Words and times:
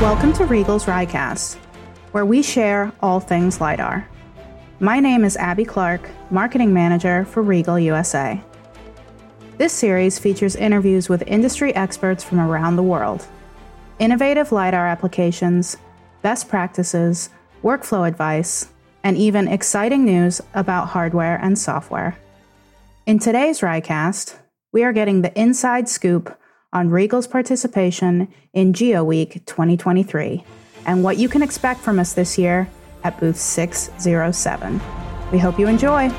Welcome 0.00 0.32
to 0.34 0.44
RIEGL's 0.44 0.84
RiCAST, 0.84 1.56
where 2.12 2.24
we 2.24 2.40
share 2.40 2.92
all 3.02 3.18
things 3.18 3.60
LiDAR. 3.60 4.08
My 4.78 5.00
name 5.00 5.24
is 5.24 5.36
Abby 5.36 5.64
Clark, 5.64 6.08
Marketing 6.30 6.72
Manager 6.72 7.24
for 7.24 7.42
RIEGL 7.42 7.82
USA. 7.86 8.40
This 9.56 9.72
series 9.72 10.16
features 10.16 10.54
interviews 10.54 11.08
with 11.08 11.24
industry 11.26 11.74
experts 11.74 12.22
from 12.22 12.38
around 12.38 12.76
the 12.76 12.82
world, 12.84 13.26
innovative 13.98 14.52
LiDAR 14.52 14.86
applications, 14.86 15.76
best 16.22 16.48
practices, 16.48 17.30
workflow 17.64 18.06
advice, 18.06 18.68
and 19.02 19.16
even 19.16 19.48
exciting 19.48 20.04
news 20.04 20.40
about 20.54 20.90
hardware 20.90 21.40
and 21.42 21.58
software. 21.58 22.16
In 23.04 23.18
today's 23.18 23.62
RiCAST, 23.62 24.36
we 24.70 24.84
are 24.84 24.92
getting 24.92 25.22
the 25.22 25.36
inside 25.36 25.88
scoop 25.88 26.38
on 26.72 26.90
RIEGL's 26.90 27.26
participation 27.26 28.28
in 28.52 28.74
GeoWeek 28.74 29.46
2023 29.46 30.44
and 30.84 31.02
what 31.02 31.16
you 31.16 31.26
can 31.26 31.42
expect 31.42 31.80
from 31.80 31.98
us 31.98 32.12
this 32.12 32.36
year 32.36 32.68
at 33.04 33.18
booth 33.18 33.38
607. 33.38 34.80
We 35.32 35.38
hope 35.38 35.58
you 35.58 35.66
enjoy. 35.66 36.10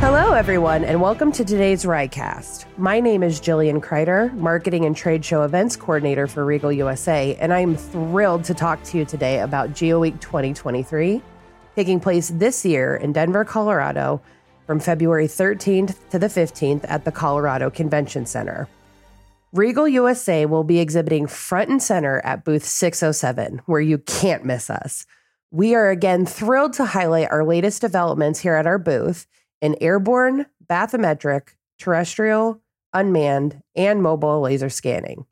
Hello, 0.00 0.32
everyone, 0.32 0.84
and 0.84 1.00
welcome 1.00 1.30
to 1.30 1.44
today's 1.44 1.84
RiCAST. 1.84 2.64
My 2.76 2.98
name 2.98 3.22
is 3.22 3.40
Jillian 3.40 3.80
Kreider, 3.80 4.32
Marketing 4.34 4.84
and 4.84 4.96
Trade 4.96 5.24
Show 5.24 5.44
Events 5.44 5.76
Coordinator 5.76 6.26
for 6.26 6.44
RIEGL 6.44 6.76
USA, 6.76 7.36
and 7.36 7.52
I 7.52 7.60
am 7.60 7.76
thrilled 7.76 8.42
to 8.44 8.54
talk 8.54 8.82
to 8.84 8.98
you 8.98 9.04
today 9.04 9.40
about 9.40 9.70
GeoWeek 9.70 10.20
2023, 10.20 11.22
taking 11.76 12.00
place 12.00 12.30
this 12.34 12.64
year 12.64 12.96
in 12.96 13.12
Denver, 13.12 13.44
Colorado, 13.44 14.20
from 14.68 14.78
February 14.80 15.26
13th 15.26 15.96
to 16.10 16.18
the 16.18 16.26
15th 16.26 16.84
at 16.90 17.06
the 17.06 17.10
Colorado 17.10 17.70
Convention 17.70 18.26
Center. 18.26 18.68
RIEGL 19.56 19.90
USA 19.92 20.44
will 20.44 20.62
be 20.62 20.78
exhibiting 20.78 21.26
front 21.26 21.70
and 21.70 21.82
center 21.82 22.20
at 22.22 22.44
booth 22.44 22.66
607, 22.66 23.62
where 23.64 23.80
you 23.80 23.96
can't 23.96 24.44
miss 24.44 24.68
us. 24.68 25.06
We 25.50 25.74
are 25.74 25.88
again 25.88 26.26
thrilled 26.26 26.74
to 26.74 26.84
highlight 26.84 27.30
our 27.30 27.46
latest 27.46 27.80
developments 27.80 28.40
here 28.40 28.56
at 28.56 28.66
our 28.66 28.76
booth 28.76 29.26
in 29.62 29.74
airborne, 29.80 30.44
bathymetric, 30.68 31.54
terrestrial, 31.78 32.60
unmanned, 32.92 33.62
and 33.74 34.02
mobile 34.02 34.42
laser 34.42 34.68
scanning. 34.68 35.24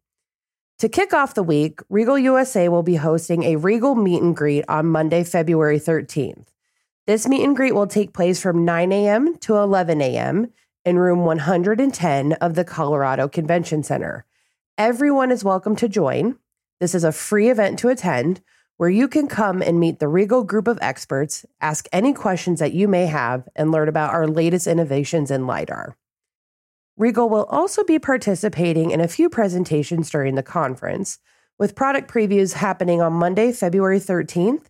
To 0.78 0.88
kick 0.88 1.12
off 1.12 1.34
the 1.34 1.42
week, 1.42 1.80
RIEGL 1.90 2.22
USA 2.22 2.70
will 2.70 2.82
be 2.82 2.96
hosting 2.96 3.42
a 3.42 3.56
RIEGL 3.56 4.02
meet 4.02 4.22
and 4.22 4.34
greet 4.34 4.64
on 4.66 4.86
Monday, 4.86 5.24
February 5.24 5.78
13th. 5.78 6.46
This 7.06 7.28
meet 7.28 7.44
and 7.44 7.54
greet 7.54 7.72
will 7.72 7.86
take 7.86 8.12
place 8.12 8.42
from 8.42 8.64
9 8.64 8.90
a.m. 8.90 9.38
to 9.38 9.54
11 9.54 10.00
a.m. 10.02 10.52
in 10.84 10.98
room 10.98 11.24
110 11.24 12.32
of 12.32 12.56
the 12.56 12.64
Colorado 12.64 13.28
Convention 13.28 13.84
Center. 13.84 14.24
Everyone 14.76 15.30
is 15.30 15.44
welcome 15.44 15.76
to 15.76 15.88
join. 15.88 16.36
This 16.80 16.96
is 16.96 17.04
a 17.04 17.12
free 17.12 17.48
event 17.48 17.78
to 17.78 17.90
attend 17.90 18.40
where 18.76 18.90
you 18.90 19.06
can 19.06 19.28
come 19.28 19.62
and 19.62 19.78
meet 19.78 20.00
the 20.00 20.08
RIEGL 20.08 20.48
group 20.48 20.66
of 20.66 20.80
experts, 20.82 21.46
ask 21.60 21.86
any 21.92 22.12
questions 22.12 22.58
that 22.58 22.72
you 22.74 22.88
may 22.88 23.06
have, 23.06 23.48
and 23.54 23.70
learn 23.70 23.88
about 23.88 24.12
our 24.12 24.26
latest 24.26 24.66
innovations 24.66 25.30
in 25.30 25.46
LiDAR. 25.46 25.96
RIEGL 26.98 27.30
will 27.30 27.44
also 27.44 27.84
be 27.84 28.00
participating 28.00 28.90
in 28.90 29.00
a 29.00 29.06
few 29.06 29.30
presentations 29.30 30.10
during 30.10 30.34
the 30.34 30.42
conference, 30.42 31.20
with 31.56 31.76
product 31.76 32.10
previews 32.10 32.54
happening 32.54 33.00
on 33.00 33.12
Monday, 33.12 33.52
February 33.52 34.00
13th 34.00 34.66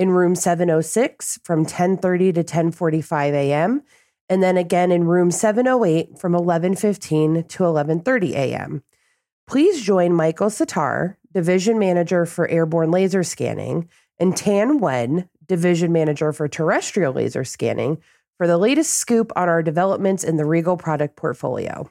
in 0.00 0.08
room 0.08 0.34
706 0.34 1.40
from 1.44 1.66
10:30 1.66 2.34
to 2.34 2.42
10:45 2.42 3.34
a.m. 3.34 3.82
and 4.30 4.42
then 4.42 4.56
again 4.56 4.90
in 4.90 5.04
room 5.04 5.30
708 5.30 6.18
from 6.18 6.32
11:15 6.32 7.46
to 7.46 7.62
11:30 7.64 8.30
a.m. 8.32 8.82
Please 9.46 9.82
join 9.82 10.14
Michael 10.14 10.48
Sitar, 10.48 11.18
division 11.34 11.78
manager 11.78 12.24
for 12.24 12.48
airborne 12.48 12.90
laser 12.90 13.22
scanning, 13.22 13.90
and 14.18 14.34
Tan 14.34 14.78
Wen, 14.78 15.28
division 15.46 15.92
manager 15.92 16.32
for 16.32 16.48
terrestrial 16.48 17.12
laser 17.12 17.44
scanning, 17.44 17.98
for 18.38 18.46
the 18.46 18.56
latest 18.56 18.94
scoop 18.94 19.30
on 19.36 19.50
our 19.50 19.62
developments 19.62 20.24
in 20.24 20.38
the 20.38 20.44
RIEGL 20.44 20.78
product 20.78 21.14
portfolio. 21.14 21.90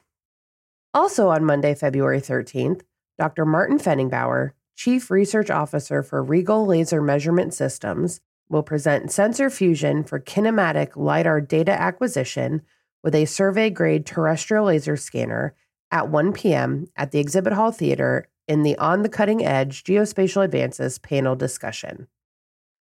Also 0.92 1.28
on 1.28 1.44
Monday, 1.44 1.76
February 1.76 2.20
13th, 2.20 2.80
Dr. 3.18 3.44
Martin 3.46 3.78
Pfennigbauer, 3.78 4.50
Chief 4.80 5.10
Research 5.10 5.50
Officer 5.50 6.02
for 6.02 6.24
RIEGL 6.24 6.66
Laser 6.66 7.02
Measurement 7.02 7.52
Systems, 7.52 8.22
will 8.48 8.62
present 8.62 9.12
sensor 9.12 9.50
fusion 9.50 10.02
for 10.02 10.18
kinematic 10.18 10.96
LiDAR 10.96 11.42
data 11.42 11.78
acquisition 11.78 12.62
with 13.04 13.14
a 13.14 13.26
survey 13.26 13.68
grade 13.68 14.06
terrestrial 14.06 14.64
laser 14.64 14.96
scanner 14.96 15.54
at 15.90 16.08
1 16.08 16.32
p.m. 16.32 16.86
at 16.96 17.10
the 17.10 17.18
Exhibit 17.18 17.52
Hall 17.52 17.70
Theater 17.70 18.26
in 18.48 18.62
the 18.62 18.74
On 18.78 19.02
the 19.02 19.10
Cutting 19.10 19.44
Edge 19.44 19.84
Geospatial 19.84 20.46
Advances 20.46 20.98
panel 20.98 21.36
discussion. 21.36 22.08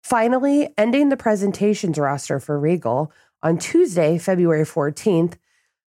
Finally, 0.04 0.70
ending 0.78 1.10
the 1.10 1.18
presentations 1.18 1.98
roster 1.98 2.40
for 2.40 2.60
RIEGL 2.60 3.10
on 3.42 3.58
Tuesday, 3.58 4.20
February 4.20 4.64
14th, 4.64 5.38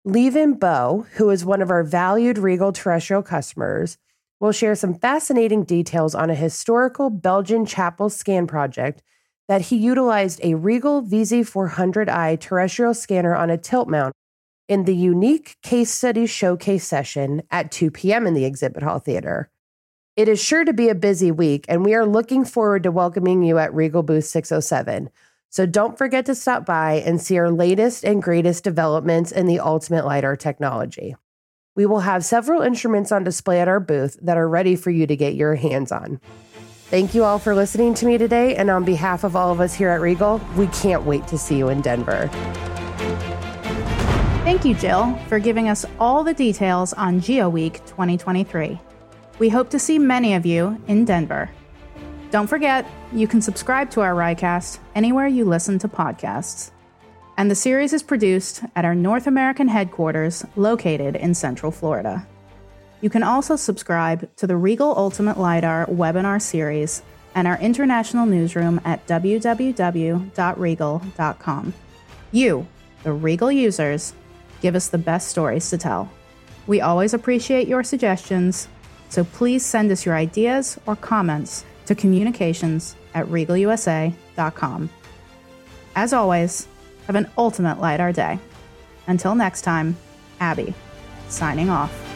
Lieven 0.07 0.59
Beuckx, 0.59 1.09
who 1.17 1.29
is 1.29 1.45
one 1.45 1.61
of 1.61 1.71
our 1.71 1.85
valued 1.85 2.39
RIEGL 2.39 2.73
terrestrial 2.73 3.23
customers, 3.23 3.99
will 4.41 4.53
share 4.53 4.75
some 4.75 4.95
fascinating 4.95 5.65
details 5.65 6.15
on 6.15 6.31
a 6.31 6.35
historical 6.35 7.11
Belgian 7.11 7.67
chapel 7.67 8.09
scan 8.09 8.47
project 8.47 9.03
that 9.49 9.63
he 9.63 9.77
utilized 9.77 10.41
a 10.43 10.55
RIEGL 10.55 11.09
VZ400i 11.09 12.41
terrestrial 12.41 12.95
scanner 12.95 13.35
on 13.35 13.51
a 13.51 13.59
tilt 13.59 13.89
mount 13.89 14.15
in 14.69 14.85
the 14.85 14.95
unique 14.95 15.57
case 15.63 15.91
study 15.91 16.25
showcase 16.27 16.87
session 16.87 17.43
at 17.51 17.71
2 17.71 17.91
p.m. 17.91 18.27
in 18.27 18.35
the 18.35 18.45
Exhibit 18.45 18.83
Hall 18.83 19.01
Theater. 19.01 19.51
It 20.17 20.29
is 20.29 20.43
sure 20.43 20.65
to 20.65 20.73
be 20.73 20.89
a 20.89 20.95
busy 20.95 21.31
week, 21.31 21.67
and 21.69 21.85
we 21.85 21.95
are 21.95 22.07
looking 22.07 22.45
forward 22.45 22.85
to 22.85 22.91
welcoming 22.91 23.43
you 23.43 23.59
at 23.59 23.73
RIEGL 23.73 24.07
Booth 24.07 24.27
607. 24.27 25.11
So 25.51 25.67
don't 25.67 25.99
forget 25.99 26.27
to 26.27 26.35
stop 26.35 26.65
by 26.65 27.03
and 27.05 27.21
see 27.21 27.37
our 27.37 27.51
latest 27.51 28.05
and 28.05 28.23
greatest 28.23 28.63
developments 28.63 29.33
in 29.33 29.47
the 29.47 29.59
ultimate 29.59 30.07
LiDAR 30.07 30.37
technology. 30.37 31.17
We 31.77 31.87
will 31.87 32.01
have 32.01 32.25
several 32.25 32.63
instruments 32.63 33.13
on 33.13 33.23
display 33.23 33.61
at 33.61 33.69
our 33.69 33.79
booth 33.79 34.19
that 34.23 34.37
are 34.37 34.49
ready 34.49 34.75
for 34.75 34.91
you 34.91 35.07
to 35.07 35.15
get 35.15 35.37
your 35.37 35.55
hands 35.55 35.93
on. 35.93 36.21
Thank 36.87 37.15
you 37.15 37.23
all 37.23 37.39
for 37.39 37.55
listening 37.55 37.95
to 37.95 38.07
me 38.07 38.19
today, 38.19 38.57
and 38.57 38.69
on 38.71 38.85
behalf 38.85 39.23
of 39.23 39.37
all 39.37 39.53
of 39.53 39.61
us 39.61 39.73
here 39.73 39.91
at 39.91 40.01
RIEGL, 40.01 40.57
we 40.57 40.67
can't 40.69 41.05
wait 41.05 41.29
to 41.29 41.39
see 41.39 41.57
you 41.57 41.69
in 41.69 41.81
Denver. 41.81 42.27
Thank 44.43 44.65
you, 44.65 44.75
Jill, 44.75 45.17
for 45.29 45.39
giving 45.39 45.69
us 45.69 45.87
all 46.01 46.25
the 46.25 46.35
details 46.35 46.93
on 46.95 47.21
GeoWeek 47.21 47.87
2023. 47.87 48.81
We 49.39 49.49
hope 49.49 49.71
to 49.71 49.79
see 49.79 50.01
many 50.01 50.35
of 50.35 50.45
you 50.45 50.83
in 50.89 51.05
Denver. 51.05 51.49
Don't 52.33 52.49
forget, 52.49 52.85
you 53.13 53.29
can 53.29 53.41
subscribe 53.41 53.91
to 53.93 54.01
our 54.01 54.15
RiCAST 54.15 54.81
anywhere 54.97 55.29
you 55.29 55.45
listen 55.45 55.79
to 55.79 55.89
podcasts 55.89 56.73
and 57.41 57.51
the 57.51 57.55
series 57.55 57.95
is 57.95 58.03
produced 58.03 58.63
at 58.77 58.85
our 58.85 58.95
North 58.95 59.27
American 59.27 59.67
headquarters 59.67 60.45
located 60.57 61.17
in 61.17 61.33
Central 61.33 61.73
Florida. 61.73 62.27
You 63.01 63.09
can 63.09 63.23
also 63.23 63.57
subscribe 63.57 64.29
to 64.37 64.47
the 64.47 64.59
RIEGL 64.59 64.93
Ultimate 64.95 65.39
LiDAR 65.39 65.87
webinar 65.87 66.43
series 66.43 67.01
and 67.35 67.49
our 67.49 67.59
international 67.59 68.27
newsroom 68.27 68.79
at 68.85 69.07
www.riegl.com. 69.07 69.65
You, 72.31 72.67
the 73.05 73.13
RIEGL 73.15 73.51
users, 73.51 74.13
give 74.61 74.75
us 74.75 74.89
the 74.89 74.99
best 74.99 75.29
stories 75.29 75.71
to 75.71 75.79
tell. 75.79 76.11
We 76.67 76.83
always 76.83 77.15
appreciate 77.15 77.67
your 77.67 77.83
suggestions, 77.83 78.69
so 79.09 79.25
please 79.25 79.65
send 79.65 79.91
us 79.91 80.05
your 80.05 80.15
ideas 80.15 80.79
or 80.85 80.95
comments 80.95 81.65
to 81.87 81.95
communications 81.95 82.97
at 83.15 83.25
rieglusa.com. 83.29 84.91
As 85.97 86.13
always, 86.13 86.69
have 87.11 87.17
an 87.17 87.31
ultimate 87.37 87.81
LiDAR 87.81 88.13
day. 88.13 88.39
Until 89.09 89.35
next 89.35 89.63
time, 89.63 89.97
Abby, 90.39 90.75
signing 91.29 91.69
off. 91.69 92.10